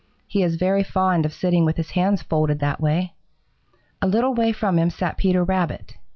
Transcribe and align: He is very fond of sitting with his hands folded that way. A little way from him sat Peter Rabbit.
He 0.25 0.41
is 0.41 0.55
very 0.55 0.83
fond 0.83 1.27
of 1.27 1.31
sitting 1.31 1.63
with 1.63 1.77
his 1.77 1.91
hands 1.91 2.23
folded 2.23 2.57
that 2.57 2.81
way. 2.81 3.13
A 4.01 4.07
little 4.07 4.33
way 4.33 4.51
from 4.51 4.79
him 4.79 4.89
sat 4.89 5.15
Peter 5.15 5.43
Rabbit. 5.43 5.93